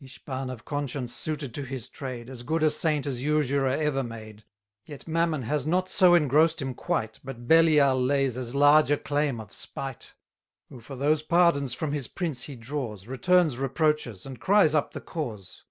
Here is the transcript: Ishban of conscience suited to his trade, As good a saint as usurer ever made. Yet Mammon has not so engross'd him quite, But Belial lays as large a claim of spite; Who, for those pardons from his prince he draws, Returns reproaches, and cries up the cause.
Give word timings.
Ishban 0.00 0.48
of 0.48 0.64
conscience 0.64 1.12
suited 1.12 1.52
to 1.54 1.64
his 1.64 1.88
trade, 1.88 2.30
As 2.30 2.44
good 2.44 2.62
a 2.62 2.70
saint 2.70 3.04
as 3.04 3.24
usurer 3.24 3.66
ever 3.68 4.04
made. 4.04 4.44
Yet 4.86 5.08
Mammon 5.08 5.42
has 5.42 5.66
not 5.66 5.88
so 5.88 6.14
engross'd 6.14 6.62
him 6.62 6.72
quite, 6.72 7.18
But 7.24 7.48
Belial 7.48 8.00
lays 8.00 8.36
as 8.36 8.54
large 8.54 8.92
a 8.92 8.96
claim 8.96 9.40
of 9.40 9.52
spite; 9.52 10.14
Who, 10.68 10.78
for 10.78 10.94
those 10.94 11.22
pardons 11.22 11.74
from 11.74 11.90
his 11.90 12.06
prince 12.06 12.42
he 12.44 12.54
draws, 12.54 13.08
Returns 13.08 13.58
reproaches, 13.58 14.24
and 14.24 14.38
cries 14.38 14.72
up 14.76 14.92
the 14.92 15.00
cause. 15.00 15.64